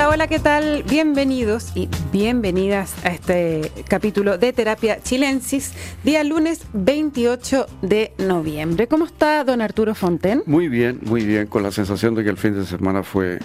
[0.00, 0.82] Hola, hola, ¿qué tal?
[0.84, 8.86] Bienvenidos y bienvenidas a este capítulo de Terapia Chilensis, día lunes 28 de noviembre.
[8.86, 10.42] ¿Cómo está don Arturo Fonten?
[10.46, 13.40] Muy bien, muy bien, con la sensación de que el fin de semana fue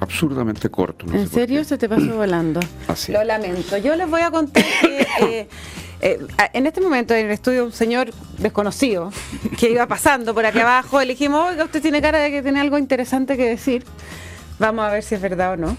[0.00, 1.06] absurdamente corto.
[1.14, 2.58] ¿En serio se te pasó volando?
[2.88, 3.12] Así.
[3.12, 3.78] Lo lamento.
[3.78, 5.06] Yo les voy a contar que...
[5.20, 5.48] Eh,
[6.00, 6.18] eh,
[6.52, 9.12] en este momento en el estudio un señor desconocido
[9.60, 12.58] que iba pasando por aquí abajo, le dijimos, oiga, usted tiene cara de que tiene
[12.58, 13.84] algo interesante que decir.
[14.60, 15.78] Vamos a ver si es verdad o no.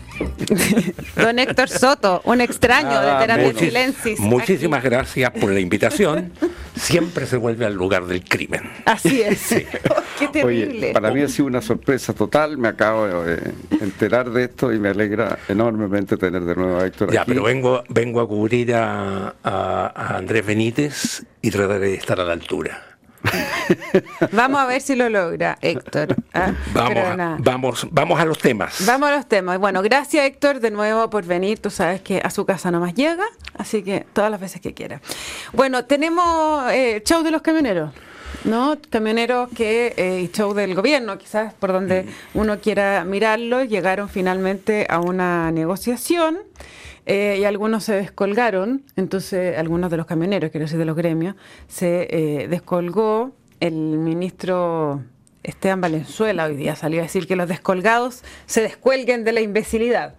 [1.15, 4.19] Don Héctor Soto, un extraño de Terapia Chilensis.
[4.19, 6.33] Muchísimas gracias por la invitación.
[6.75, 8.63] Siempre se vuelve al lugar del crimen.
[8.85, 9.49] Así es.
[10.19, 10.77] Qué terrible.
[10.87, 12.57] Oye, para mí ha sido una sorpresa total.
[12.57, 17.13] Me acabo de enterar de esto y me alegra enormemente tener de nuevo a Héctor
[17.13, 17.31] ya, aquí.
[17.31, 22.23] pero vengo, vengo a cubrir a, a, a Andrés Benítez y trataré de estar a
[22.23, 22.90] la altura.
[24.31, 26.15] vamos a ver si lo logra, Héctor.
[26.33, 26.53] ¿ah?
[26.73, 28.85] Vamos, vamos, vamos a los temas.
[28.85, 29.59] Vamos a los temas.
[29.59, 31.59] Bueno, gracias, Héctor, de nuevo por venir.
[31.59, 33.25] Tú sabes que a su casa no más llega,
[33.57, 35.01] así que todas las veces que quiera.
[35.53, 37.91] Bueno, tenemos eh, show de los camioneros.
[38.43, 38.77] ¿no?
[38.89, 42.39] Camioneros que, eh, show del gobierno, quizás por donde mm.
[42.39, 46.39] uno quiera mirarlo, llegaron finalmente a una negociación.
[47.05, 51.35] Eh, y algunos se descolgaron, entonces algunos de los camioneros, quiero decir de los gremios,
[51.67, 55.01] se eh, descolgó el ministro
[55.43, 60.15] Esteban Valenzuela hoy día salió a decir que los descolgados se descuelguen de la imbecilidad.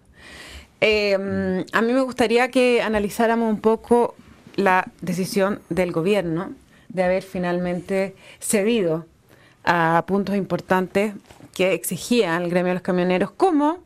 [0.81, 4.17] Eh, a mí me gustaría que analizáramos un poco
[4.57, 6.53] la decisión del gobierno
[6.89, 9.07] de haber finalmente cedido
[9.65, 11.15] a puntos importantes
[11.55, 13.79] que exigían el gremio de los camioneros, como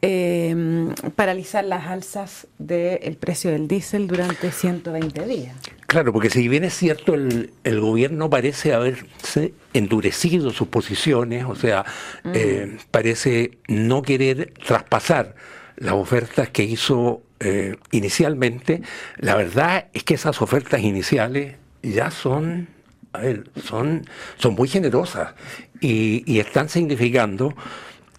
[0.00, 5.56] eh, paralizar las alzas del precio del diésel durante 120 días.
[5.88, 11.54] Claro, porque si bien es cierto, el, el gobierno parece haberse endurecido sus posiciones, o
[11.54, 11.84] sea,
[12.24, 12.32] mm.
[12.34, 15.34] eh, parece no querer traspasar
[15.76, 18.82] las ofertas que hizo eh, inicialmente,
[19.16, 22.68] la verdad es que esas ofertas iniciales ya son,
[23.12, 24.04] a ver, son,
[24.36, 25.34] son muy generosas
[25.80, 27.54] y, y están significando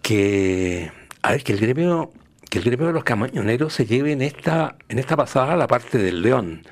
[0.02, 0.92] que
[1.22, 2.12] a ver, que el gremio,
[2.50, 5.98] que el gremio de los camioneros se lleve en esta, en esta pasada la parte
[5.98, 6.64] del león.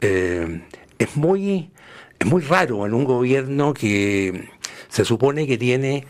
[0.00, 0.62] Eh,
[0.98, 1.70] es muy,
[2.18, 4.48] es muy raro en un gobierno que
[4.88, 6.06] se supone que tiene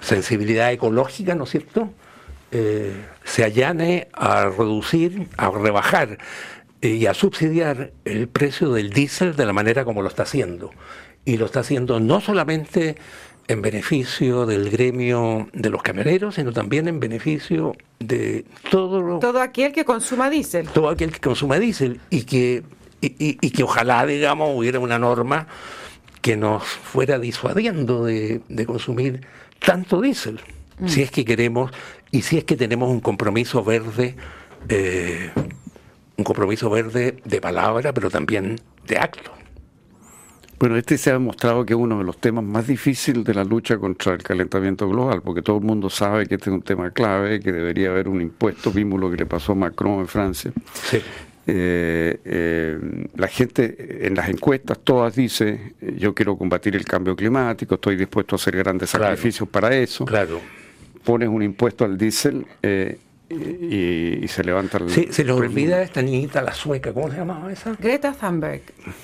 [0.00, 1.90] sensibilidad ecológica, ¿no es cierto?
[2.52, 2.92] Eh,
[3.24, 6.18] se allane a reducir, a rebajar
[6.82, 10.70] eh, y a subsidiar el precio del diésel de la manera como lo está haciendo.
[11.24, 12.96] Y lo está haciendo no solamente
[13.50, 19.72] en beneficio del gremio de los camioneros, sino también en beneficio de todo todo aquel
[19.72, 20.68] que consuma diésel.
[20.68, 22.62] Todo aquel que consuma diésel y que
[23.00, 25.48] y, y, que ojalá, digamos, hubiera una norma
[26.20, 29.26] que nos fuera disuadiendo de, de consumir
[29.58, 30.38] tanto diésel,
[30.78, 30.86] mm.
[30.86, 31.72] si es que queremos
[32.12, 34.14] y si es que tenemos un compromiso verde,
[34.68, 35.30] eh,
[36.16, 39.39] un compromiso verde de palabra, pero también de acto.
[40.60, 43.44] Bueno, este se ha demostrado que es uno de los temas más difíciles de la
[43.44, 46.90] lucha contra el calentamiento global, porque todo el mundo sabe que este es un tema
[46.90, 50.52] clave, que debería haber un impuesto, vimos lo que le pasó a Macron en Francia.
[50.74, 50.98] Sí.
[51.46, 52.78] Eh, eh,
[53.16, 58.34] la gente en las encuestas todas dice yo quiero combatir el cambio climático, estoy dispuesto
[58.34, 60.04] a hacer grandes sacrificios para eso.
[60.04, 60.42] Claro.
[61.02, 62.98] Pones un impuesto al diésel eh,
[63.30, 64.90] y, y, se levanta el.
[64.90, 67.76] Sí, se le olvida esta niñita, la sueca, ¿cómo se llamaba esa?
[67.78, 68.62] Greta Thunberg,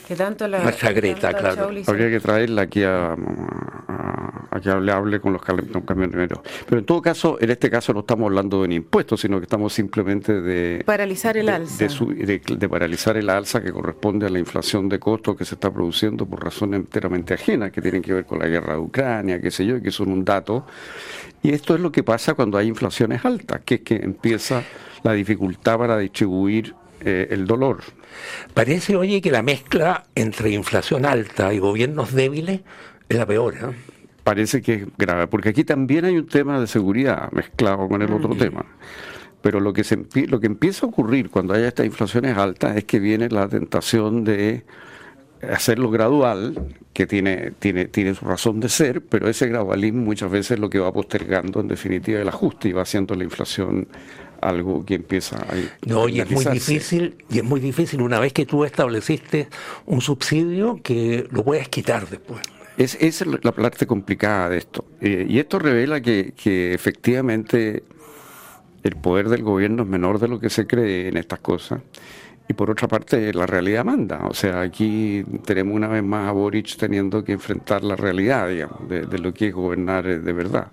[0.09, 0.64] que tanto la.
[0.64, 1.70] Nuestra Greta, claro.
[1.87, 6.41] Habría que traerla aquí a, a, a que hable, hable con los camioneros.
[6.66, 9.44] Pero en todo caso, en este caso no estamos hablando de un impuesto, sino que
[9.44, 10.82] estamos simplemente de.
[10.84, 11.84] Paralizar el de, alza.
[11.84, 15.44] De, su, de, de, paralizar el alza que corresponde a la inflación de costos que
[15.44, 18.81] se está produciendo por razones enteramente ajenas, que tienen que ver con la guerra de
[18.81, 20.66] Ucrania, qué sé yo, y que son un dato.
[21.43, 24.65] Y esto es lo que pasa cuando hay inflaciones altas, que es que empieza
[25.03, 27.81] la dificultad para distribuir eh, el dolor.
[28.54, 32.60] Parece, oye, que la mezcla entre inflación alta y gobiernos débiles
[33.09, 33.55] es la peor.
[33.55, 33.75] ¿eh?
[34.25, 38.12] Parece que es grave, porque aquí también hay un tema de seguridad mezclado con el
[38.12, 38.38] otro mm.
[38.38, 38.64] tema.
[39.43, 42.85] Pero lo que, se, lo que empieza a ocurrir cuando hay estas inflaciones altas es
[42.85, 44.64] que viene la tentación de
[45.43, 50.53] hacerlo gradual, que tiene, tiene, tiene su razón de ser, pero ese gradualismo muchas veces
[50.53, 53.87] es lo que va postergando en definitiva el ajuste y va haciendo la inflación
[54.41, 55.55] algo que empieza a
[55.87, 59.49] No, y es muy difícil, y es muy difícil una vez que tú estableciste
[59.87, 62.41] un subsidio que lo puedes quitar después.
[62.77, 64.85] Es, esa es la parte complicada de esto.
[65.00, 67.85] Eh, y esto revela que, que efectivamente
[68.83, 71.81] el poder del gobierno es menor de lo que se cree en estas cosas.
[72.48, 74.26] Y por otra parte, la realidad manda.
[74.26, 78.88] O sea, aquí tenemos una vez más a Boric teniendo que enfrentar la realidad, digamos,
[78.88, 80.69] de, lo que es gobernar de verdad.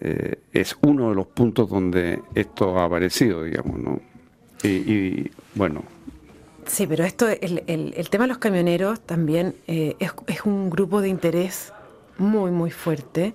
[0.00, 4.00] eh, es uno de los puntos donde esto ha aparecido, digamos, ¿no?
[4.62, 5.84] Y, bueno.
[6.66, 11.00] Sí, pero esto, el, el, tema de los camioneros también eh, es, es, un grupo
[11.00, 11.72] de interés
[12.18, 13.34] muy, muy fuerte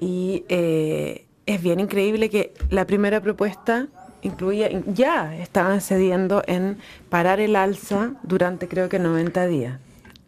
[0.00, 3.88] y eh, es bien increíble que la primera propuesta
[4.22, 6.78] incluía, ya estaban cediendo en
[7.08, 9.78] parar el alza durante creo que 90 días.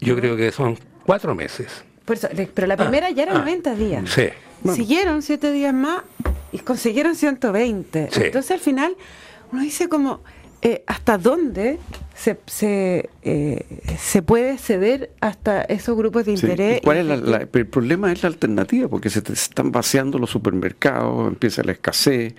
[0.00, 1.84] Yo creo que son cuatro meses.
[2.54, 3.74] pero la primera ah, ya era 90 ah.
[3.74, 4.10] días.
[4.10, 4.28] Sí.
[4.74, 6.02] Siguieron siete días más
[6.52, 8.10] y consiguieron 120.
[8.12, 8.96] Entonces al final
[9.52, 10.20] uno dice como,
[10.62, 11.78] eh, ¿hasta dónde
[12.14, 13.64] se, se, eh,
[13.98, 16.80] se, puede ceder hasta esos grupos de interés?
[16.84, 21.72] ¿Cuál es el problema es la alternativa, porque se están vaciando los supermercados, empieza la
[21.72, 22.34] escasez.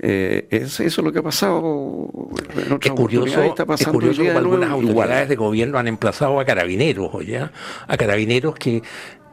[0.00, 2.08] Eh, eso es lo que ha pasado
[2.56, 7.10] en es curioso, está pasando es curioso algunas autoridades de gobierno han emplazado a carabineros,
[7.26, 7.52] ¿ya?
[7.86, 8.82] a carabineros que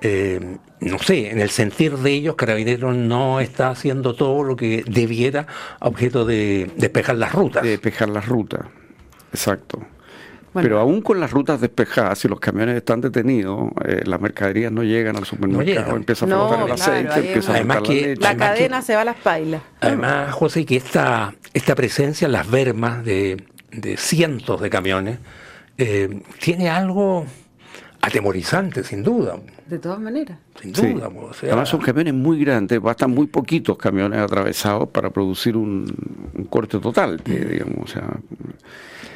[0.01, 4.83] eh, no sé, en el sentir de ellos, Carabineros no está haciendo todo lo que
[4.87, 5.47] debiera
[5.79, 7.63] a objeto de despejar las rutas.
[7.63, 8.61] De despejar las rutas,
[9.31, 9.81] exacto.
[10.53, 14.83] Pero aún con las rutas despejadas, si los camiones están detenidos, eh, las mercaderías no
[14.83, 18.15] llegan al supermercado, empieza a flotar el aceite, empieza a la leche.
[18.15, 19.61] La cadena se va a las pailas.
[19.81, 23.43] Además, José, que esta, esta presencia en las vermas de,
[23.97, 25.19] cientos de camiones
[25.77, 27.27] eh, tiene algo
[28.07, 29.37] atemorizante, sin duda.
[29.65, 30.37] De todas maneras.
[30.61, 31.09] Sin duda.
[31.43, 35.85] Además son camiones muy grandes, bastan muy poquitos camiones atravesados para producir un,
[36.49, 37.93] corte total, digamos.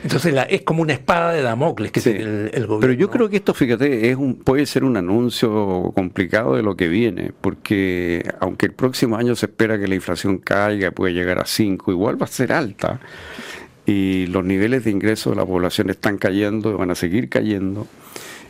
[0.03, 2.79] entonces es como una espada de Damocles que tiene el, gobierno.
[2.79, 6.75] Pero yo creo que esto, fíjate, es un, puede ser un anuncio complicado de lo
[6.75, 11.39] que viene, porque aunque el próximo año se espera que la inflación caiga, puede llegar
[11.39, 12.99] a 5, igual va a ser alta.
[13.85, 17.87] Y los niveles de ingreso de la población están cayendo, van a seguir cayendo.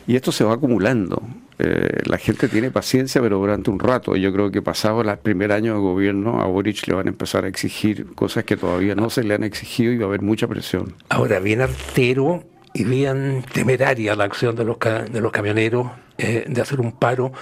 [0.06, 1.22] Y esto se va acumulando.
[1.58, 4.16] Eh, la gente tiene paciencia, pero durante un rato.
[4.16, 7.44] Yo creo que pasado el primer año de gobierno, a Boric le van a empezar
[7.44, 10.48] a exigir cosas que todavía no se le han exigido y va a haber mucha
[10.48, 10.94] presión.
[11.08, 12.44] Ahora, bien artero
[12.74, 15.88] y bien temeraria la acción de los, de los camioneros
[16.18, 17.32] eh, de hacer un paro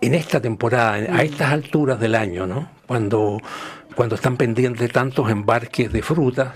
[0.00, 2.68] en esta temporada, a estas alturas del año, ¿no?
[2.86, 3.40] Cuando,
[3.94, 6.52] cuando están pendientes tantos embarques de frutas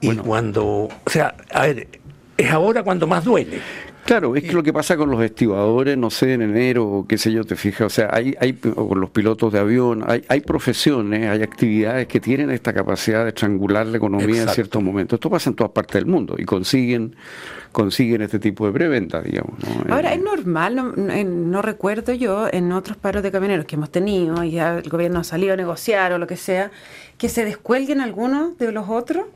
[0.00, 1.88] y cuando, o sea, a ver,
[2.36, 3.60] es ahora cuando más duele.
[4.04, 7.32] Claro, es que lo que pasa con los estibadores, no sé, en enero, qué sé
[7.32, 11.28] yo, te fijas, o sea, hay, hay con los pilotos de avión, hay, hay profesiones,
[11.30, 15.16] hay actividades que tienen esta capacidad de estrangular la economía en ciertos momentos.
[15.16, 17.16] Esto pasa en todas partes del mundo y consiguen
[17.74, 19.58] consiguen este tipo de preventa, digamos.
[19.90, 24.44] Ahora, es normal, no, no, recuerdo yo, en otros paros de camioneros que hemos tenido,
[24.44, 26.70] y ya el gobierno ha salido a negociar o lo que sea,
[27.18, 29.26] que se descuelguen algunos de los otros.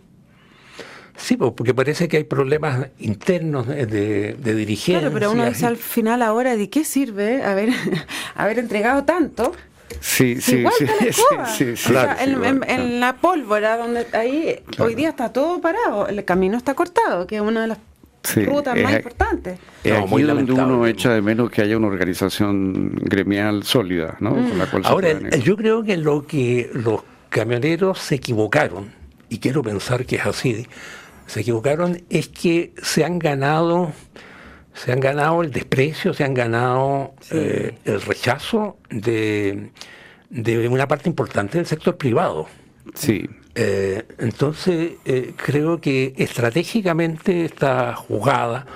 [1.19, 5.00] Sí, porque parece que hay problemas internos de, de dirigencia.
[5.00, 7.70] Claro, pero uno dice al final ahora, ¿de qué sirve haber,
[8.35, 9.53] haber entregado tanto?
[10.00, 15.11] Sí, sí, Igual sí, la sí, sí, claro, en, la pólvora, donde ahí hoy día
[15.11, 17.79] está todo parado, el camino está cortado, que es una de las
[18.47, 19.59] rutas más importantes.
[19.82, 24.32] Es aquí donde uno echa de menos que haya una organización gremial sólida, ¿no?
[24.32, 24.85] Mm.
[24.85, 28.93] Ahora, yo creo que lo que los camioneros se equivocaron,
[29.29, 30.67] y quiero pensar que es así,
[31.28, 33.92] se equivocaron es que se han ganado
[34.75, 39.70] se han ganado el desprecio, se han ganado eh, el rechazo de,
[40.30, 42.47] de, una parte importante del sector privado.
[42.94, 43.28] Sí.
[43.56, 48.66] Eh, entonces, eh, creo que estratégicamente esta jugada,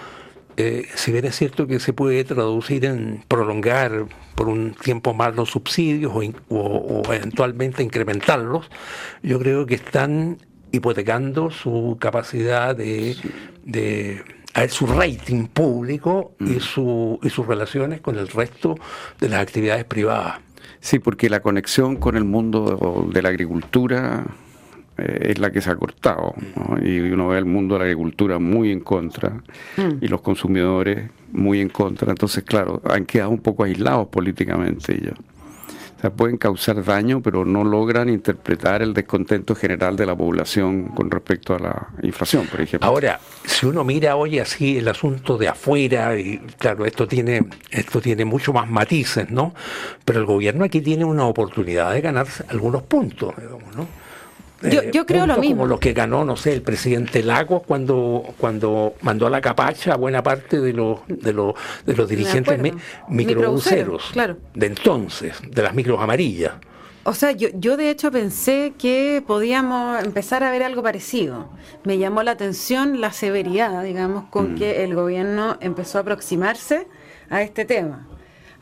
[0.94, 5.50] si bien es cierto que se puede traducir en prolongar por un tiempo más los
[5.50, 6.12] subsidios
[6.48, 8.68] o, o eventualmente incrementarlos,
[9.22, 10.38] yo creo que están
[10.72, 13.16] hipotecando su capacidad de,
[13.64, 14.22] de
[14.68, 16.60] su rating público y, mm.
[16.60, 18.76] su, y sus relaciones con el resto
[19.20, 20.40] de las actividades privadas.
[20.80, 24.24] Sí, porque la conexión con el mundo de la agricultura
[24.98, 26.34] eh, es la que se ha cortado.
[26.82, 29.30] Y uno ve el mundo de la agricultura muy en contra
[29.76, 29.98] mm.
[30.00, 32.10] y los consumidores muy en contra.
[32.10, 35.14] Entonces, claro, han quedado un poco aislados políticamente ellos
[36.10, 41.54] pueden causar daño, pero no logran interpretar el descontento general de la población con respecto
[41.54, 42.88] a la inflación, por ejemplo.
[42.88, 48.00] Ahora, si uno mira hoy así el asunto de afuera, y claro, esto tiene, esto
[48.00, 49.54] tiene mucho más matices, ¿no?
[50.04, 54.01] Pero el gobierno aquí tiene una oportunidad de ganar algunos puntos, digamos, ¿no?
[54.70, 55.56] Yo, yo creo lo mismo.
[55.56, 59.94] Como los que ganó, no sé, el presidente Lagos cuando, cuando mandó a la capacha
[59.94, 61.54] a buena parte de los, de los,
[61.84, 62.60] de los dirigentes
[63.08, 64.36] microbuseros claro.
[64.54, 66.52] de entonces, de las micros amarillas.
[67.04, 71.48] O sea, yo, yo de hecho pensé que podíamos empezar a ver algo parecido.
[71.82, 74.54] Me llamó la atención la severidad, digamos, con mm.
[74.56, 76.86] que el gobierno empezó a aproximarse
[77.28, 78.06] a este tema.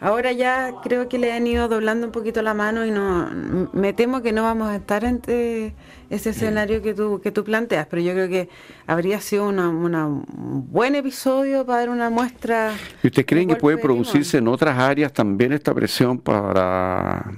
[0.01, 3.29] Ahora ya creo que le han ido doblando un poquito la mano y no
[3.73, 5.75] me temo que no vamos a estar ante
[6.09, 8.49] ese escenario que tú que tú planteas, pero yo creo que
[8.87, 12.73] habría sido una, un buen episodio para dar una muestra.
[13.03, 17.31] ¿Y ustedes creen que puede producirse en otras áreas también esta presión para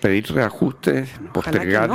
[0.00, 1.88] pedir reajustes, postergar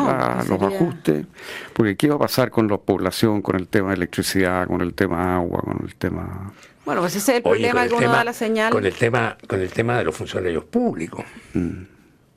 [0.47, 1.25] los ajustes,
[1.73, 4.93] porque ¿qué va a pasar con la población, con el tema de electricidad, con el
[4.93, 6.53] tema agua, con el tema...
[6.85, 8.71] Bueno, pues ese es el problema que uno da la señal.
[8.71, 11.25] Con el tema, con el tema de los funcionarios públicos.
[11.53, 11.83] Mm.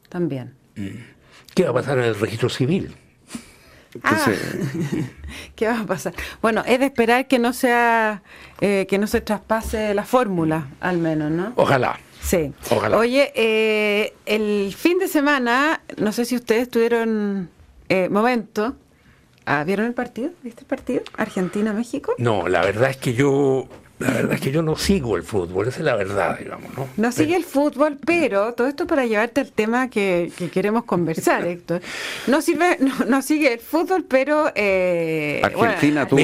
[0.09, 0.55] También.
[0.75, 0.89] Mm.
[1.55, 2.95] ¿Qué va a pasar en el registro civil?
[4.03, 4.27] Ah,
[5.57, 6.15] ¿Qué va a pasar?
[6.41, 8.23] Bueno, es de esperar que no sea,
[8.61, 11.53] eh, que no se traspase la fórmula, al menos, ¿no?
[11.57, 11.99] Ojalá.
[12.21, 12.53] Sí.
[12.95, 17.49] Oye, eh, el fin de semana, no sé si ustedes tuvieron
[17.89, 18.77] eh, momento.
[19.47, 20.31] Ah, ¿Vieron el partido?
[20.43, 21.03] ¿Viste el partido?
[21.17, 22.15] Argentina-México.
[22.19, 23.67] No, la verdad es que yo
[23.99, 26.89] la verdad es que yo no sigo el fútbol, esa es la verdad, digamos, ¿no?
[26.97, 31.81] No sigue el fútbol, pero todo esto para llevarte al tema que, queremos conversar, Héctor.
[32.29, 36.21] No sirve, no, sigue el fútbol, pero eh, Argentina tuvo,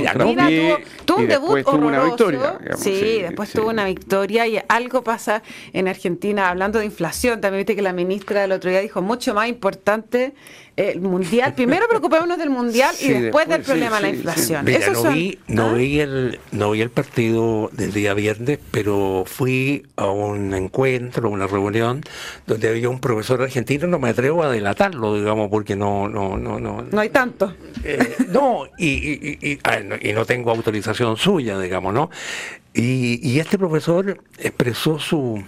[1.17, 1.85] un debut horroroso.
[1.85, 7.41] Una victoria, sí, después tuvo una victoria y algo pasa en Argentina, hablando de inflación,
[7.41, 10.35] también viste que la ministra el otro día dijo mucho más importante
[10.77, 14.65] el mundial, primero preocupémonos del mundial y después, del problema de la inflación.
[14.65, 15.73] no, vi, no, ¿ah?
[15.73, 21.47] vi el, no vi el partido del día viernes, pero fui a un encuentro, una
[21.47, 22.03] reunión,
[22.47, 26.09] donde había un profesor argentino, no me atrevo a delatarlo, digamos, porque no...
[26.09, 27.55] No, no, no, no hay tanto.
[27.85, 32.11] Eh, no, y, y, y, ah, y, no tengo autorización suya, digamos, ¿no?
[32.73, 35.43] Y, este profesor expresó su,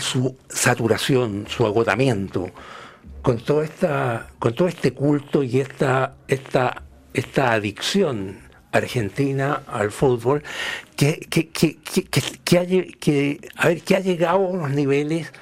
[0.00, 2.50] su saturación, su agotamiento
[3.22, 6.82] con toda esta, con todo este culto y esta, esta,
[7.14, 8.40] esta adicción
[8.72, 10.42] argentina al fútbol
[10.96, 11.78] que, que, que,
[12.44, 15.32] que, ha, ver, que ha llegado a unos niveles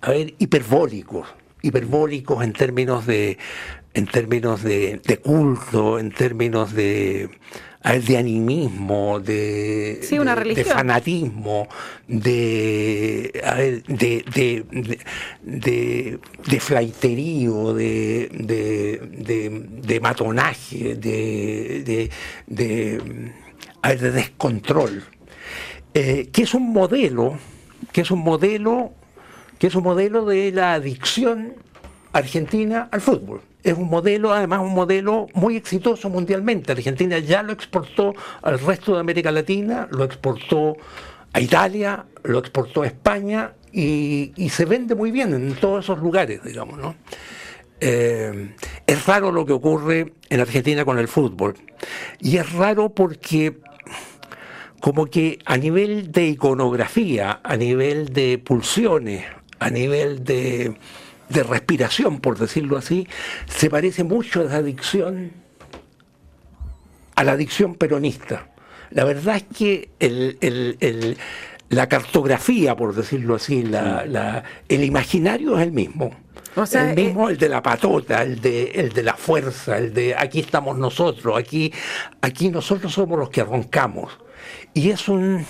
[0.00, 1.28] a ver, hiperbólicos,
[1.62, 3.38] hiperbólicos en términos de
[3.92, 7.28] en términos de culto, en términos de
[7.82, 10.00] de animismo, de,
[10.54, 11.66] de, fanatismo,
[12.06, 13.32] de,
[13.88, 14.98] de, de,
[15.42, 22.10] de, de flaiterío, de, de, matonaje, de,
[22.46, 23.00] de,
[24.12, 25.02] descontrol,
[25.94, 27.38] eh, que es un modelo,
[27.92, 28.92] que es un modelo,
[29.58, 31.54] que es un modelo de la adicción
[32.12, 36.72] argentina al fútbol es un modelo, además un modelo muy exitoso mundialmente.
[36.72, 40.76] Argentina ya lo exportó al resto de América Latina, lo exportó
[41.32, 46.42] a Italia, lo exportó a España y, se vende muy bien en todos esos lugares,
[46.42, 46.96] digamos, ¿no?
[47.82, 48.54] Eh,
[48.86, 51.54] es raro lo que ocurre en Argentina con el fútbol.
[52.18, 53.58] Y es raro porque
[54.80, 59.24] como que a nivel de iconografía, a nivel de pulsiones,
[59.58, 60.76] a nivel de
[61.30, 63.06] de respiración, por decirlo así,
[63.46, 65.32] se parece mucho a la adicción,
[67.14, 68.48] a la adicción peronista.
[68.90, 71.16] La verdad es que
[71.68, 73.64] la cartografía, por decirlo así,
[74.68, 76.10] el imaginario es el mismo.
[76.56, 80.16] el eh, mismo, el de la patota, el de, el de la fuerza, el de
[80.16, 81.72] aquí estamos nosotros, aquí,
[82.20, 84.18] aquí nosotros somos los que roncamos.
[84.74, 85.46] Y es un,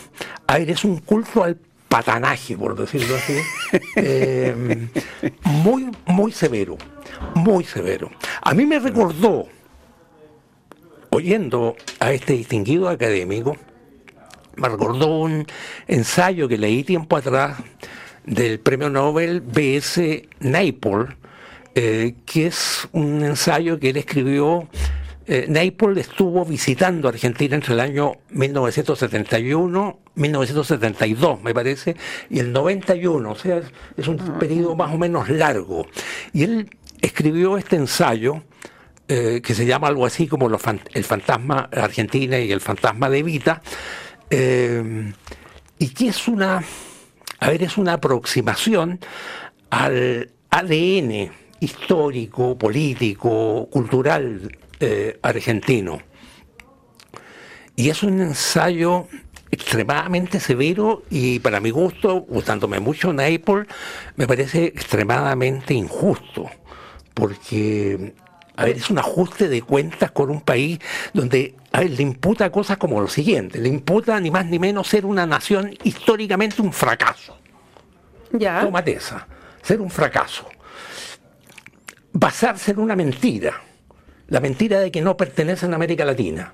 [0.46, 1.56] a ver, es un culto al
[1.90, 3.36] patanaje, por decirlo así,
[3.96, 4.54] eh,
[5.42, 6.78] muy, muy severo,
[7.34, 8.10] muy severo.
[8.40, 9.48] A mí me recordó,
[11.10, 13.56] oyendo a este distinguido académico,
[14.54, 15.46] me recordó un
[15.88, 17.58] ensayo que leí tiempo atrás
[18.24, 20.28] del premio Nobel B.S.
[20.38, 21.16] Naipaul,
[21.74, 24.68] eh, que es un ensayo que él escribió
[25.30, 31.96] eh, estuvo visitando Argentina entre el año 1971, 1972 me parece,
[32.28, 33.62] y el 91, o sea,
[33.96, 35.86] es un periodo más o menos largo.
[36.32, 36.70] Y él
[37.00, 38.42] escribió este ensayo
[39.06, 43.62] eh, que se llama algo así como El fantasma Argentina y el fantasma de Vita,
[44.30, 45.12] eh,
[45.78, 46.62] y que es una,
[47.38, 48.98] a ver, es una aproximación
[49.70, 56.00] al ADN histórico, político, cultural eh, argentino.
[57.76, 59.06] Y es un ensayo
[59.50, 63.66] extremadamente severo y para mi gusto, gustándome mucho Naples,
[64.16, 66.48] me parece extremadamente injusto,
[67.14, 68.14] porque
[68.56, 70.78] a ver, es un ajuste de cuentas con un país
[71.12, 75.06] donde a le imputa cosas como lo siguiente, le imputa ni más ni menos ser
[75.06, 77.38] una nación históricamente un fracaso.
[78.32, 78.60] Ya.
[78.60, 79.26] Tómate esa,
[79.62, 80.46] ser un fracaso.
[82.12, 83.69] Basarse en una mentira
[84.30, 86.52] la mentira de que no pertenecen a América Latina.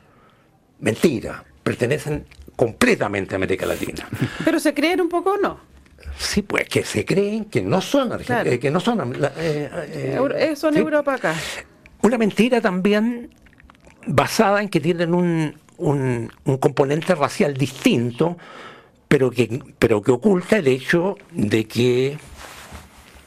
[0.80, 4.08] Mentira, pertenecen completamente a América Latina.
[4.44, 5.60] Pero se creen un poco o no.
[6.18, 9.14] Sí, pues que se creen que no son argentinos, que no son...
[10.56, 11.34] son Europa acá.
[12.02, 13.30] Una mentira también
[14.06, 18.38] basada en que tienen un, un, componente racial distinto,
[19.08, 22.16] pero que, pero que oculta el hecho de que,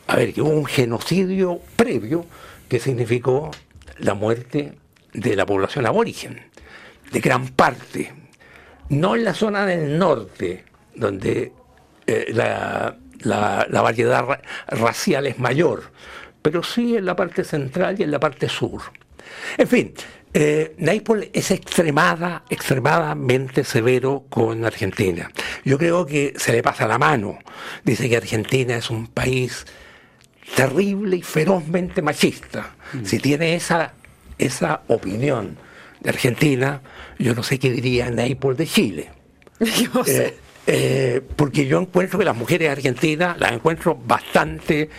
[0.07, 2.25] a ver, que hubo un genocidio previo
[2.67, 3.51] que significó
[3.99, 4.73] la muerte
[5.13, 6.41] de la población aborigen,
[7.11, 8.13] de gran parte.
[8.89, 10.65] No en la zona del norte,
[10.95, 11.53] donde
[12.07, 15.91] eh, la, la, variedad racial es mayor,
[16.41, 18.81] pero sí en la parte central y en la parte sur.
[19.57, 19.93] En fin,
[20.33, 20.75] eh,
[21.33, 25.31] es extremada, extremadamente severo con Argentina.
[25.63, 27.39] Yo creo que se le pasa la mano.
[27.83, 29.65] Dice que Argentina es un país
[30.55, 32.75] terrible y ferozmente machista.
[32.93, 33.05] Mm.
[33.05, 33.93] Si tiene esa,
[34.37, 35.57] esa opinión
[35.99, 36.81] de Argentina,
[37.17, 39.09] yo no sé qué diría Naples de Chile.
[40.07, 40.37] Eh,
[40.67, 44.89] eh, porque yo encuentro que las mujeres argentinas las encuentro bastante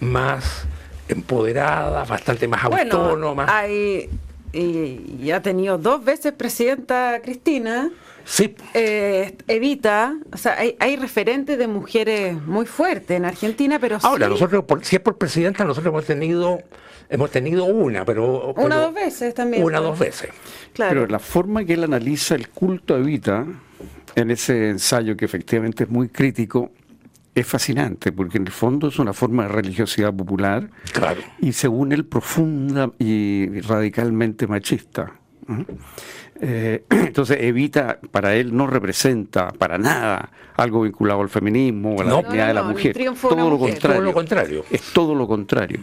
[0.00, 0.64] más
[1.08, 3.48] empoderadas, bastante más autónomas.
[3.48, 4.10] Hay,
[4.52, 7.90] y, ha tenido dos veces presidenta Cristina.
[8.30, 8.54] Sí.
[8.74, 14.64] Eh, evita, o sea, hay, referentes de mujeres muy fuertes en Argentina, pero Ahora, nosotros,
[14.82, 16.60] si es por presidenta, nosotros hemos tenido
[17.08, 18.54] hemos tenido una, pero...
[18.54, 19.64] Una o dos veces también.
[19.64, 20.30] Una o dos veces.
[20.74, 20.90] Claro.
[20.92, 23.44] Pero la forma que él analiza el culto a Evita,
[24.14, 26.70] en ese ensayo que efectivamente es muy crítico,
[27.34, 31.20] es fascinante, porque en el fondo es una forma de religiosidad popular claro.
[31.40, 35.14] y según él profunda y radicalmente machista.
[36.40, 42.04] Eh, entonces Evita, para él, no representa para nada algo vinculado al feminismo o a
[42.04, 42.96] la dignidad de la mujer.
[43.20, 44.64] Todo, Lo contrario, lo contrario.
[44.70, 45.80] Es todo lo contrario.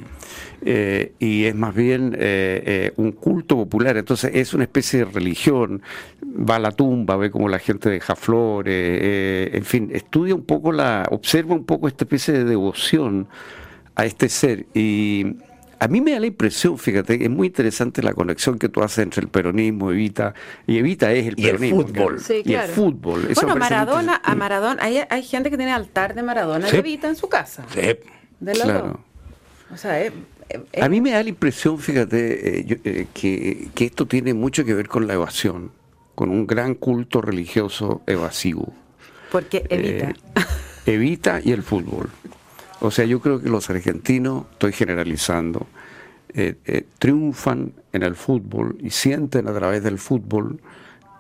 [0.62, 3.98] Eh, y es más bien eh, un culto popular.
[3.98, 5.82] Entonces es una especie de religión.
[6.24, 10.72] Va a la tumba, ve como la gente deja flores, en fin, estudia un poco
[10.72, 13.28] la, observa un poco esta especie de devoción
[13.96, 14.68] a este ser.
[14.76, 15.38] Y
[15.80, 19.00] a mí me da la impresión, fíjate, es muy interesante la conexión que tú haces
[19.00, 20.34] entre el peronismo, Evita,
[20.66, 21.82] y Evita es el peronismo.
[21.82, 22.22] Y el fútbol.
[22.46, 23.28] Y el fútbol.
[23.36, 27.16] bueno, Maradona, a Maradona, hay, hay, gente que tiene altar de Maradona y Evita en
[27.16, 27.66] su casa.
[27.74, 27.96] Sí.
[28.40, 29.00] De claro.
[29.72, 30.14] O sea, es,
[30.82, 34.74] A mí me da la impresión, fíjate, eh, eh, que, que esto tiene mucho que
[34.74, 35.72] ver con la evasión,
[36.16, 38.74] con un gran culto religioso evasivo.
[39.32, 40.10] Porque evita.
[40.10, 42.10] Eh, evita y el fútbol.
[42.80, 45.68] O sea, yo creo que los argentinos, estoy generalizando,
[46.34, 50.60] eh, eh, triunfan en el fútbol y sienten a través del fútbol,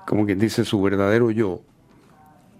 [0.05, 1.61] como quien dice, su verdadero yo.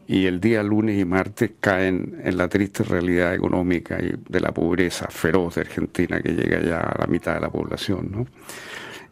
[0.07, 4.53] Y el día lunes y martes caen en la triste realidad económica y de la
[4.53, 8.10] pobreza feroz de Argentina que llega ya a la mitad de la población.
[8.12, 8.27] ¿no?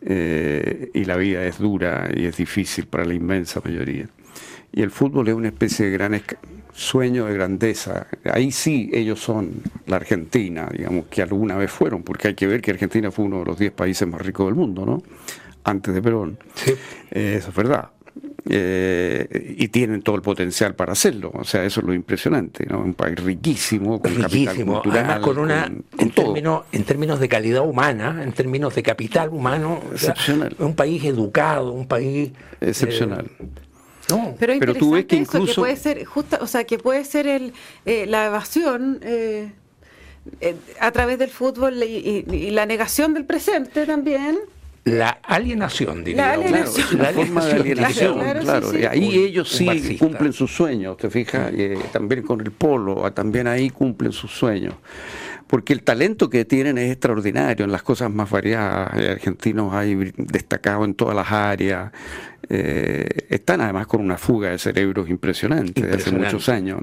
[0.02, 4.08] Eh, y la vida es dura y es difícil para la inmensa mayoría.
[4.76, 6.22] Y el fútbol es una especie de gran
[6.74, 8.08] sueño de grandeza.
[8.26, 12.62] Ahí sí ellos son la Argentina, digamos, que alguna vez fueron, porque hay que ver
[12.62, 15.02] que Argentina fue uno de los 10 países más ricos del mundo, ¿no?
[15.64, 16.38] Antes de Perón.
[16.56, 16.74] Sí.
[17.10, 17.92] Eh, eso es verdad.
[18.50, 21.32] Eh, y tienen todo el potencial para hacerlo.
[21.34, 22.80] O sea, eso es lo impresionante, ¿no?
[22.80, 24.82] Un país riquísimo, con riquísimo.
[24.86, 29.82] Además, con una, en, términos, en términos de calidad humana, en términos de capital humano,
[29.94, 30.54] excepcional.
[30.60, 33.28] un país educado, un país excepcional.
[33.40, 33.66] Eh,
[34.10, 37.04] no, pero, pero tú ves que incluso que puede ser justa, o sea, que puede
[37.06, 37.54] ser el,
[37.86, 39.52] eh, la evasión eh,
[40.42, 44.40] eh, a través del fútbol y, la negación del presente también.
[44.84, 46.28] La alienación, diría.
[46.28, 47.02] La alienación.
[47.02, 48.72] La, forma de alienación, claro.
[48.92, 51.52] ahí ellos sí cumplen sus sueños, te fijas,
[51.92, 54.76] también con el polo, también ahí cumplen sus sueños
[55.48, 58.94] porque el talento que tienen es extraordinario en las cosas más variadas.
[58.94, 61.92] argentinos hay destacados en todas las áreas.
[62.50, 66.80] Eh, están además con una fuga de cerebros impresionante, de hace muchos años.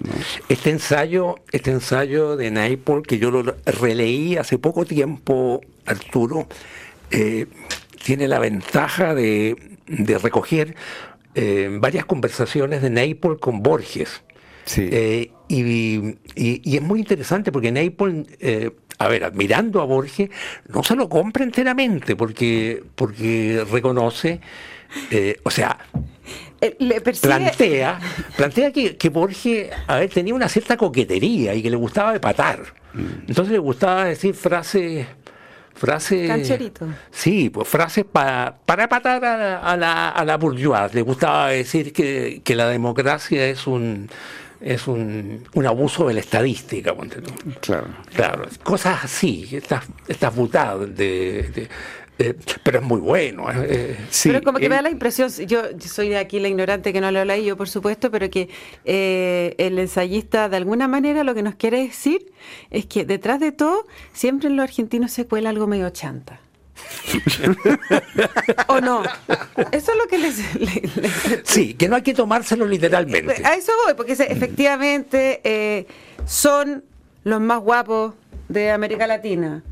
[0.49, 6.47] Este ensayo, este ensayo de Naipaul, que yo lo releí hace poco tiempo, Arturo,
[7.11, 7.47] eh,
[8.05, 9.57] tiene la ventaja de,
[10.23, 10.75] recoger
[11.35, 14.23] eh, varias conversaciones de Naipaul con Borges.
[14.65, 15.31] Sí.
[15.55, 16.17] Y,
[16.77, 20.31] es muy interesante porque Naples, eh, a ver, admirando a Borges,
[20.69, 24.41] no se lo compra enteramente porque, porque reconoce,
[25.11, 25.79] eh, o sea,
[26.61, 26.77] eh,
[27.21, 28.01] plantea,
[28.37, 32.21] plantea que, que Borges a ver, tenía una cierta coquetería y que le gustaba de
[32.21, 32.61] patar.
[32.95, 33.29] Mm.
[33.29, 35.07] Entonces le gustaba decir frases
[35.75, 36.29] frases.
[36.29, 36.87] Cancherito.
[37.11, 40.95] Sí, pues frases para, para patar a, la, a la bourgeois.
[40.95, 44.09] Le gustaba decir que, que la democracia es un
[44.63, 46.95] es un, un abuso de la estadística,
[47.61, 47.89] Claro.
[48.15, 51.69] Claro, cosas así, estas, estas butadas de,
[52.19, 53.47] Eh, pero es muy bueno.
[53.51, 57.01] Eh, pero como que me da la impresión, yo, soy de aquí la ignorante que
[57.01, 58.49] no lo leí yo, por supuesto, pero que
[58.85, 62.31] el ensayista de alguna manera lo que nos quiere decir
[62.71, 66.42] es que detrás de todo siempre en los argentinos se cuela algo medio chanta.
[68.69, 69.03] ¿O no?
[69.73, 70.37] Eso es lo que les,
[71.45, 73.43] Sí, que no hay que tomárselo literalmente.
[73.45, 75.87] A eso voy, porque efectivamente eh,
[76.27, 76.85] son
[77.25, 78.15] los más guapos
[78.49, 79.63] de América Latina.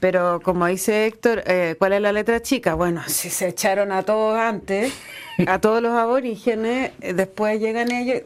[0.00, 2.74] Pero como dice Héctor, eh, ¿cuál es la letra chica?
[2.74, 4.94] Bueno, si se echaron a todos antes,
[5.46, 8.22] a todos los aborígenes, eh, después llegan ellos.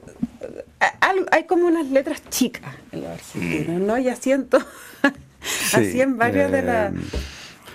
[1.32, 3.98] Hay como unas letras chicas en los argentinos, ¿no?
[3.98, 4.58] Y asiento
[5.72, 6.92] así en varias de las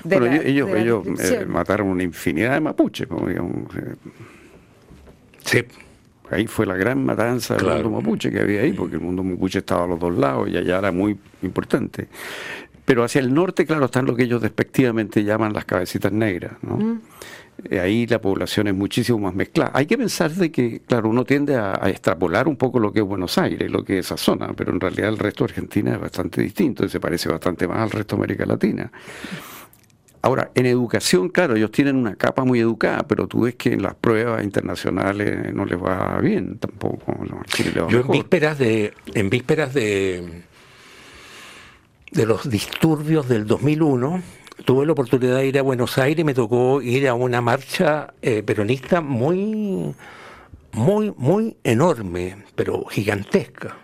[0.03, 3.07] bueno, ellos, ellos eh, mataron una infinidad de mapuches,
[5.45, 5.63] Sí.
[6.31, 9.59] Ahí fue la gran matanza del mundo mapuche que había ahí, porque el mundo mapuche
[9.59, 12.07] estaba a los dos lados y allá era muy importante.
[12.85, 16.77] Pero hacia el norte, claro, están lo que ellos despectivamente llaman las cabecitas negras, ¿no?
[16.77, 17.01] Mm.
[17.69, 19.71] Eh, ahí la población es muchísimo más mezclada.
[19.73, 23.05] Hay que pensar de que, claro, uno tiende a, extrapolar un poco lo que es
[23.05, 25.99] Buenos Aires, lo que es esa zona, pero en realidad el resto de Argentina es
[25.99, 28.91] bastante distinto y se parece bastante más al resto de América Latina.
[30.21, 33.83] Ahora, en educación, claro, ellos tienen una capa muy educada, pero tú ves que en
[33.83, 37.15] las pruebas internacionales no les va bien tampoco.
[37.89, 40.43] Yo en vísperas de, en vísperas de,
[42.11, 44.21] de los disturbios del 2001,
[44.65, 48.13] tuve la oportunidad de ir a Buenos Aires y me tocó ir a una marcha
[48.21, 49.95] eh, peronista muy,
[50.73, 53.77] muy, muy enorme, pero gigantesca,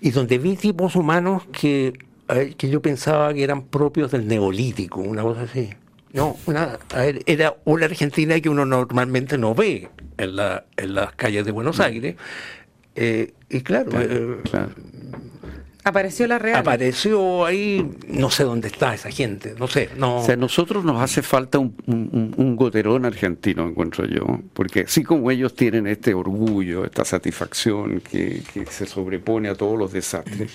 [0.00, 1.92] y donde vi tipos humanos que
[2.56, 5.70] que yo pensaba que eran propios del neolítico, una cosa así.
[6.12, 6.78] No, una,
[7.26, 11.78] era una Argentina que uno normalmente no ve en, la, en las calles de Buenos
[11.78, 11.82] mm.
[11.82, 12.16] Aires.
[12.94, 14.36] Eh, y claro, eh,
[15.84, 16.60] Apareció la real.
[16.60, 19.90] Apareció ahí, no sé dónde está esa gente, no sé.
[19.96, 20.18] No.
[20.18, 25.02] O sea, a nosotros nos hace falta un, un, goterón argentino, encuentro yo, porque así
[25.02, 30.52] como ellos tienen este orgullo, esta satisfacción que, que se sobrepone a todos los desastres,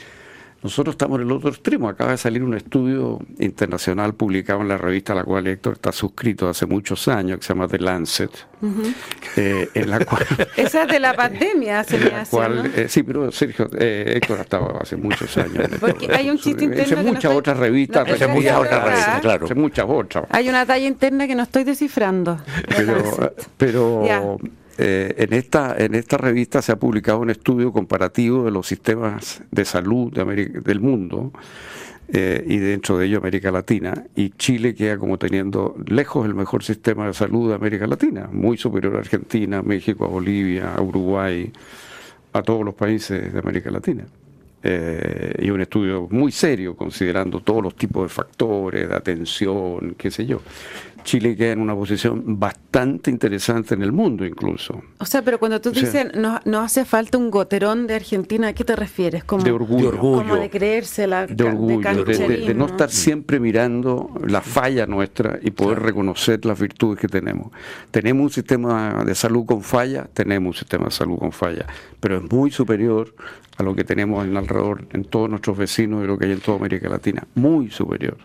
[0.64, 1.88] nosotros estamos en el otro extremo.
[1.88, 5.92] Acaba de salir un estudio internacional publicado en la revista a la cual Héctor está
[5.92, 8.32] suscrito hace muchos años, que se llama The Lancet,
[9.36, 10.26] eh, en la cual...
[10.58, 12.38] Esa es de la pandemia, se me hace,
[12.76, 15.70] eh, Sí, pero Sergio, eh, Héctor estaba hace muchos años.
[15.80, 18.10] Porque hay un chiste interno Hace muchas otras revistas.
[18.10, 19.46] hace muchas otras revistas, claro.
[19.46, 20.26] Hace muchas otras.
[20.32, 22.40] Hay una talla interna que no estoy descifrando.
[22.76, 23.34] Pero...
[23.58, 24.40] pero
[24.78, 29.42] eh, en, esta, en esta revista se ha publicado un estudio comparativo de los sistemas
[29.52, 31.32] de salud de del mundo
[32.10, 34.06] eh, y dentro de ello América Latina.
[34.16, 38.58] Y Chile queda como teniendo lejos el mejor sistema de salud de América Latina, muy
[38.58, 41.52] superior a Argentina, México, a Bolivia, a Uruguay,
[42.34, 44.06] a todos los países de América Latina.
[44.64, 50.10] Eh, y un estudio muy serio considerando todos los tipos de factores, de atención, qué
[50.10, 50.42] sé yo.
[51.04, 54.82] Chile queda en una posición bastante interesante en el mundo incluso.
[55.00, 58.54] O sea, pero cuando tú dices no, no hace falta un goterón de Argentina, ¿a
[58.54, 59.24] qué te refieres?
[59.24, 59.98] Como, de orgullo.
[59.98, 61.28] Como de creérsela.
[61.28, 67.00] De orgullo, de, no estar siempre mirando la falla nuestra y poder reconocer las virtudes
[67.00, 67.52] que tenemos.
[67.92, 71.66] Tenemos un sistema de salud con falla, tenemos un sistema de salud con falla,
[72.00, 73.14] pero es muy superior
[73.58, 76.40] a lo que tenemos en alrededor, en todos nuestros vecinos y lo que hay en
[76.40, 77.24] toda América Latina.
[77.36, 78.18] Muy superior.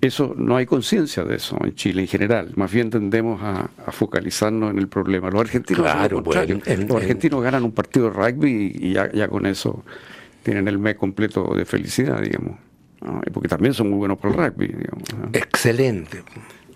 [0.00, 2.52] Eso no hay conciencia de eso en Chile en general.
[2.56, 5.30] Más bien tendemos a, focalizarnos en el problema.
[5.30, 5.86] Los argentinos,
[6.24, 6.48] pues,
[6.88, 9.84] los argentinos ganan un partido de rugby y, ya, con eso
[10.42, 12.58] tienen el mes completo de felicidad, digamos.
[13.32, 15.04] Porque también son muy buenos por el rugby, digamos.
[15.34, 16.22] Excelente.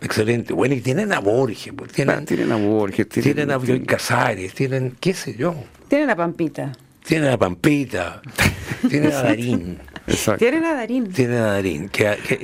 [0.02, 0.52] Excelente.
[0.52, 1.72] Bueno, y tienen a Borges.
[1.74, 3.08] Pues, tienen, ah, tienen a Borges.
[3.08, 4.52] Tienen, a Bioy Casares.
[4.52, 5.54] Tienen, qué sé yo.
[5.88, 6.72] Tienen a Pampita.
[7.06, 8.20] Tienen a Pampita.
[8.88, 9.78] tienen a Darín.
[10.38, 11.08] Tienen a Darín.
[11.08, 11.90] Tienen a Darín.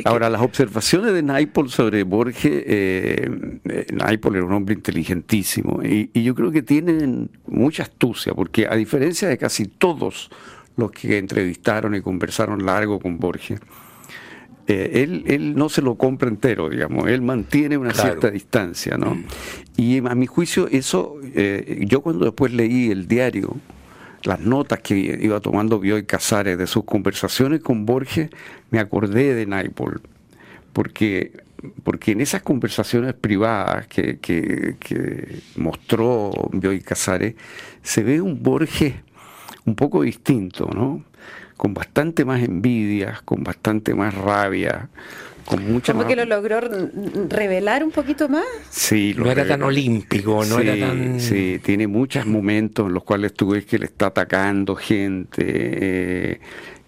[0.04, 6.10] Ahora, las observaciones de Naipol sobre Borges, eh, eh Naipol era un hombre inteligentísimo y,
[6.22, 10.30] yo creo que tienen mucha astucia, porque a diferencia de casi todos
[10.76, 13.60] los que entrevistaron y conversaron largo con Borges,
[14.66, 19.16] eh, él, él, no se lo compra entero, digamos, él mantiene una cierta distancia, ¿no?
[19.16, 19.24] Mm.
[19.76, 23.56] Y a mi juicio, eso, eh, yo cuando después leí el diario,
[24.24, 28.30] las notas que iba tomando Bioy Casares de sus conversaciones con Borges,
[28.70, 30.02] me acordé de Naipol,
[30.72, 31.32] porque,
[31.82, 37.34] porque en esas conversaciones privadas que, que, mostró Bioy Casares,
[37.82, 38.94] se ve un Borges
[39.64, 41.04] un poco distinto, ¿no?
[41.60, 44.88] Con bastante más envidia, con bastante más rabia,
[45.44, 46.60] como que lo logró
[47.28, 48.44] revelar un poquito más.
[48.70, 51.20] Sí, no era tan olímpico, no era tan.
[51.20, 56.40] Sí, tiene muchos momentos en los cuales tú ves que le está atacando gente, eh,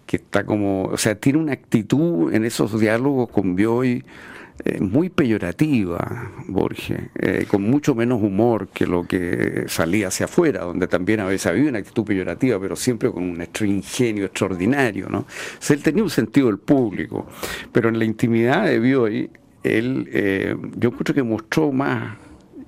[0.06, 0.84] que está como.
[0.84, 4.04] O sea, tiene una actitud en esos diálogos con Bioy
[4.64, 10.60] eh, muy peyorativa, Borges, eh, con mucho menos humor que lo que salía hacia afuera,
[10.60, 15.08] donde también a veces había una actitud peyorativa, pero siempre con un ingenio extraordinario.
[15.08, 15.20] ¿no?
[15.20, 17.26] O él tenía un sentido del público,
[17.72, 19.30] pero en la intimidad de Bioy,
[19.64, 22.16] él, eh, yo creo que mostró más,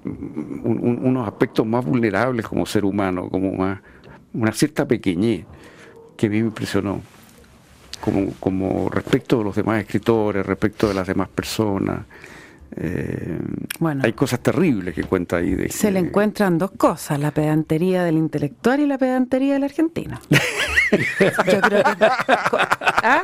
[0.04, 3.80] unos aspectos más vulnerables como ser humano, como más,
[4.32, 5.46] una cierta pequeñez
[6.16, 7.00] que a mí me impresionó
[8.04, 12.04] como, como respecto de los demás escritores, respecto de las demás personas.
[12.76, 13.38] Eh,
[13.78, 15.54] bueno, hay cosas terribles que cuenta ahí.
[15.54, 20.20] De se le encuentran dos cosas, la pedantería del intelectual y la pedantería del argentino.
[20.90, 23.22] Yo creo que, ¿ah?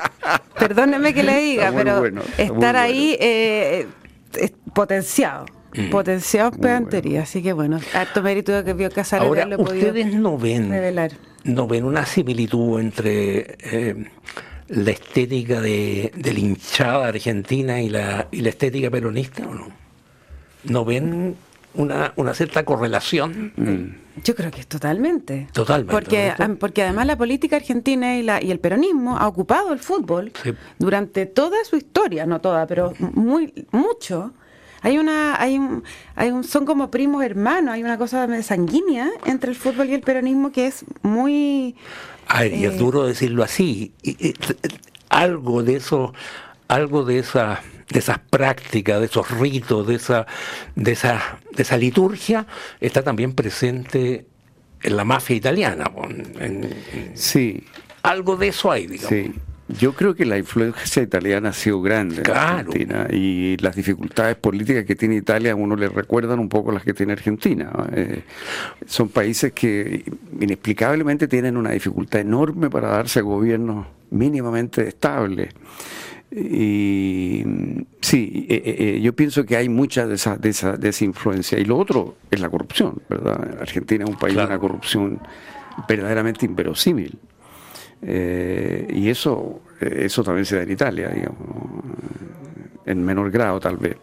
[0.58, 2.02] Perdóneme que le diga, pero
[2.38, 3.86] estar ahí eh,
[4.32, 5.44] es potenciado.
[5.74, 5.90] Mm.
[5.90, 10.72] Potenciado pedantería, así que bueno, harto mérito que vio Casares Ahora, lo ustedes no ven,
[11.44, 14.10] no ven una similitud entre eh,
[14.70, 19.68] la estética de, la hinchada argentina y la, y la estética peronista o no?
[20.64, 21.36] ¿No ven
[21.74, 23.52] una, una cierta correlación?
[23.56, 24.22] Mm.
[24.22, 25.48] Yo creo que es totalmente.
[25.52, 25.92] Totalmente.
[25.92, 30.32] Porque, porque además la política argentina y, la, y el peronismo ha ocupado el fútbol
[30.78, 34.32] durante toda su historia, no toda, pero muy mucho.
[34.82, 35.84] Hay una, hay un,
[36.16, 40.00] hay un, son como primos hermanos, hay una cosa sanguínea entre el fútbol y el
[40.00, 41.76] peronismo que es muy
[42.38, 42.76] y es eh.
[42.76, 43.92] duro decirlo así.
[45.08, 46.14] algo de eso,
[46.68, 50.26] algo de esa de esas prácticas, de esos ritos, de esa,
[50.76, 52.46] de esa, de esa liturgia,
[52.80, 54.26] está también presente
[54.82, 55.90] en la mafia italiana.
[57.14, 57.64] sí.
[58.02, 59.10] Algo de eso hay, digamos.
[59.10, 59.34] Sí.
[59.78, 64.84] Yo creo que la influencia italiana ha sido grande en Argentina y las dificultades políticas
[64.84, 67.70] que tiene Italia a uno le recuerdan un poco las que tiene Argentina.
[67.92, 68.22] Eh,
[68.86, 70.04] son países que
[70.40, 75.50] inexplicablemente tienen una dificultad enorme para darse gobiernos mínimamente estables.
[76.32, 77.44] Y
[78.00, 81.58] sí, eh, eh, yo pienso que hay mucha de esa, de, esa, de esa influencia.
[81.58, 83.58] Y lo otro es la corrupción, ¿verdad?
[83.60, 85.18] Argentina es un país de una corrupción
[85.88, 87.18] verdaderamente inverosímil.
[88.02, 91.38] Eh, y eso, eso también se da en Italia, digamos,
[92.86, 93.96] en menor grado tal vez.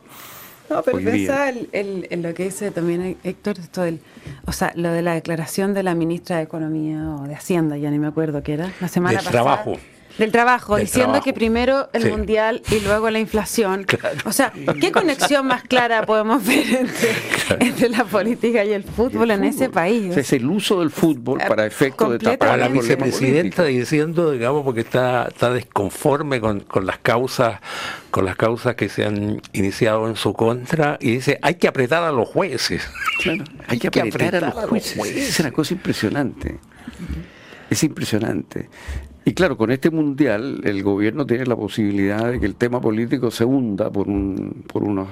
[0.70, 4.02] No, pero pensaba en lo que dice también Héctor, esto del,
[4.46, 7.90] o sea, lo de la declaración de la ministra de Economía o de Hacienda, ya
[7.90, 9.32] ni me acuerdo qué era, la semana pasada.
[9.32, 9.78] Trabajo.
[10.18, 13.86] Del trabajo, diciendo que primero el mundial y luego la inflación.
[14.26, 16.88] O sea, ¿qué conexión más clara podemos ver
[17.60, 20.16] entre, la política y el fútbol en ese país?
[20.18, 24.82] Es el uso del fútbol para efecto de tapar a la vicepresidenta diciendo, digamos, porque
[24.82, 27.60] está, está desconforme con, las causas
[28.12, 32.04] con las causas que se han iniciado en su contra y dice hay que apretar
[32.04, 32.88] a los jueces.
[33.68, 35.30] hay, que, apretar, a los jueces.
[35.30, 36.60] Es una cosa impresionante.
[37.70, 38.70] Es impresionante.
[39.28, 43.30] Y claro, con este mundial el gobierno tiene la posibilidad de que el tema político
[43.30, 45.10] se hunda por, un, por unas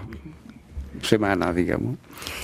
[1.02, 1.98] semanas, digamos.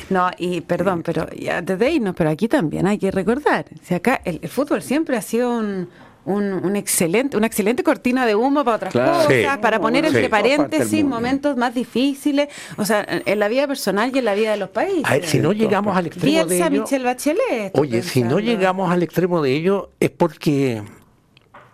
[0.09, 4.19] No, y perdón, pero ya desde irnos, pero aquí también hay que recordar, si acá
[4.25, 5.87] el, fútbol siempre ha sido un,
[6.25, 11.55] un, excelente, una excelente cortina de humo para otras cosas, para poner entre paréntesis momentos
[11.55, 15.05] más difíciles, o sea, en la vida personal y en la vida de los países.
[15.05, 17.77] A ver, si no llegamos al extremo de ello, Bachelet.
[17.77, 20.83] Oye, si no llegamos al extremo de ello es porque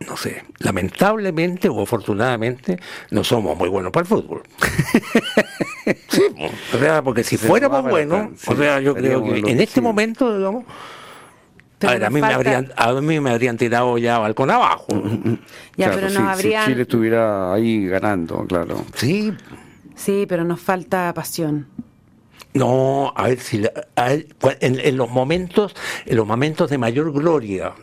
[0.05, 2.79] no sé, lamentablemente o afortunadamente
[3.09, 4.43] no somos muy buenos para el fútbol.
[6.09, 6.21] sí,
[6.73, 10.65] o sea, porque si fuéramos buenos, o sea, yo creo que en este momento, digamos,
[11.81, 14.87] a, ver, a, mí me habrían, a mí me habrían tirado ya balcón abajo.
[15.75, 16.65] Ya, pero nos habrían...
[16.65, 18.83] Si Chile estuviera ahí ganando, claro.
[18.95, 19.33] Sí.
[19.95, 21.67] Sí, pero nos falta pasión.
[22.53, 23.63] No, a ver si
[24.59, 27.73] en, en, los momentos, en los momentos de mayor gloria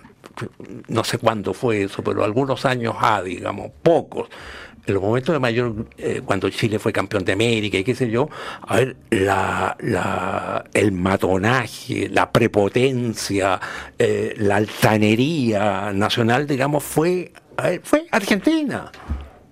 [0.89, 4.29] no sé cuándo fue eso, pero algunos años ha, digamos, pocos,
[4.87, 8.11] en los momentos de mayor, eh, cuando Chile fue campeón de América y qué sé
[8.11, 8.29] yo,
[8.63, 13.61] a ver, la, la, el matonaje, la prepotencia,
[13.99, 17.33] eh, la altanería nacional, digamos, fue,
[17.83, 18.91] fue Argentina.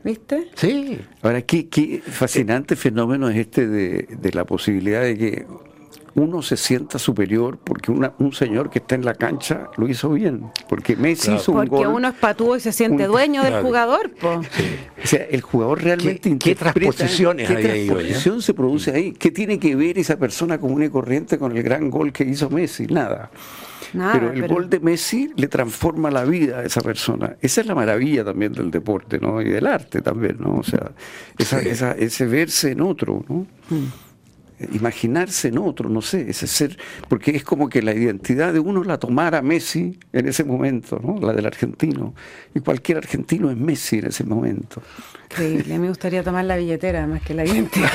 [0.05, 0.49] ¿Viste?
[0.57, 0.99] Sí.
[1.23, 5.47] Ahora, qué, qué fascinante fenómeno es este de, de la posibilidad de que
[6.15, 10.51] uno se sienta superior porque un señor que está en la cancha lo hizo bien.
[10.69, 14.11] Porque Messi hizo un porque uno es patúo y se siente dueño del jugador.
[14.23, 14.43] O
[15.07, 19.13] sea, el jugador realmente ¿Qué, ¿Qué transposiciones ¿qué transposición se produce ahí?
[19.13, 22.51] ¿Qué tiene que ver esa persona común y corriente con el gran gol que hizo
[22.51, 22.87] Messi?
[22.87, 23.31] Nada.
[23.93, 27.37] pero el gol de Messi le transforma la vida a esa persona.
[27.41, 29.41] Esa es la maravilla también del deporte, ¿no?
[29.41, 30.57] Y del arte también, ¿no?
[30.57, 30.93] O sea,
[31.39, 33.47] esa, ese verse en otro, ¿no?
[33.71, 34.12] Mm.
[34.73, 38.85] Imaginarse en otro, no sé, ese ser, porque es como que la identidad de uno
[38.85, 41.19] la tomara Messi en ese momento, ¿no?
[41.21, 42.15] la del argentino,
[42.55, 44.83] y cualquier argentino es Messi en ese momento.
[45.31, 47.91] Increíble, me gustaría tomar la billetera más que la identidad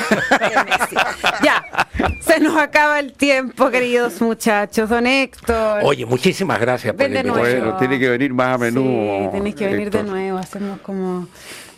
[1.44, 1.88] Ya,
[2.20, 4.88] se nos acaba el tiempo, queridos muchachos.
[4.88, 5.80] Don Héctor.
[5.84, 9.24] Oye, muchísimas gracias por el Bueno, tiene que venir más a menudo.
[9.24, 11.28] Sí, tienes que venir de nuevo, hacemos como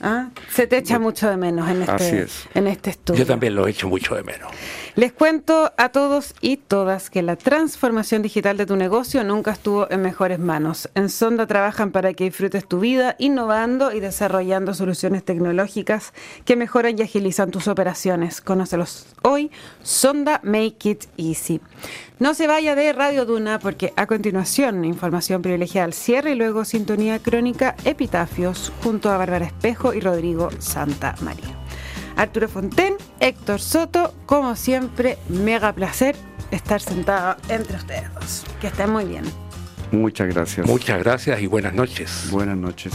[0.01, 0.29] ¿Ah?
[0.51, 3.21] Se te echa mucho de menos en este, en este estudio.
[3.21, 4.51] Yo también lo echo mucho de menos.
[4.97, 9.91] Les cuento a todos y todas que la transformación digital de tu negocio nunca estuvo
[9.91, 10.89] en mejores manos.
[10.95, 16.13] En Sonda trabajan para que disfrutes tu vida innovando y desarrollando soluciones tecnológicas
[16.45, 18.41] que mejoran y agilizan tus operaciones.
[18.41, 19.51] Conócelos hoy.
[19.83, 21.61] Sonda Make It Easy.
[22.21, 26.67] No se vaya de Radio Duna porque a continuación información privilegiada al cierre y luego
[26.67, 31.57] sintonía crónica Epitafios junto a Bárbara Espejo y Rodrigo Santa María.
[32.17, 36.15] Arturo Fonten, Héctor Soto, como siempre, mega placer
[36.51, 38.45] estar sentado entre ustedes dos.
[38.61, 39.25] Que estén muy bien.
[39.91, 40.67] Muchas gracias.
[40.67, 42.29] Muchas gracias y buenas noches.
[42.31, 42.93] Buenas noches.